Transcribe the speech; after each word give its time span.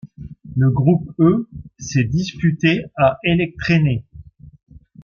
Le 0.55 0.71
groupe 0.71 1.13
E 1.19 1.47
s'est 1.77 2.05
disputé 2.05 2.85
à 2.97 3.19
Elektrenai. 3.23 4.03